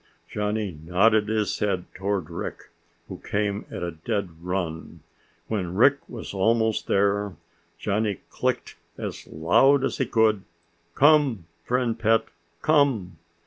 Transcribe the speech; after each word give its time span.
Johnny 0.27 0.79
nodded 0.83 1.27
his 1.27 1.59
head 1.59 1.85
toward 1.93 2.31
Rick, 2.31 2.71
who 3.07 3.19
came 3.19 3.65
at 3.69 3.83
a 3.83 3.91
dead 3.91 4.43
run. 4.43 5.01
When 5.47 5.75
Rick 5.75 5.99
was 6.09 6.33
almost 6.33 6.87
there, 6.87 7.35
Johnny 7.77 8.21
clicked 8.31 8.77
as 8.97 9.27
loud 9.27 9.83
as 9.83 9.99
he 9.99 10.07
could, 10.07 10.41
"Come, 10.95 11.45
friend 11.65 11.99
pet! 11.99 12.25
Come!" 12.63 13.19